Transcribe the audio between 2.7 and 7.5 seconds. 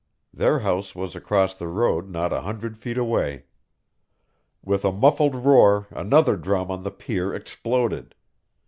feet away. With a muffled roar another drum on the pier